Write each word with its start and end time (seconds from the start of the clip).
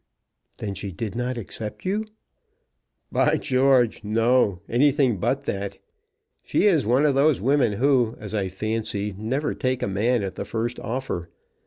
"Then 0.57 0.73
she 0.73 0.91
did 0.91 1.13
not 1.13 1.37
accept 1.37 1.85
you?" 1.85 2.07
"By 3.11 3.37
George! 3.37 4.03
no; 4.03 4.59
anything 4.67 5.17
but 5.19 5.43
that. 5.43 5.77
She 6.43 6.65
is 6.65 6.87
one 6.87 7.05
of 7.05 7.13
those 7.13 7.39
women 7.39 7.73
who, 7.73 8.15
as 8.19 8.33
I 8.33 8.47
fancy, 8.49 9.13
never 9.15 9.53
take 9.53 9.83
a 9.83 9.87
man 9.87 10.23
at 10.23 10.33
the 10.33 10.43
first 10.43 10.79
offer. 10.79 11.29